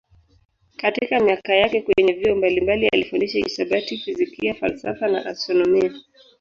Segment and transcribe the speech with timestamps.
[0.77, 5.91] Katika miaka yake kwenye vyuo mbalimbali alifundisha hisabati, fizikia, falsafa na astronomia.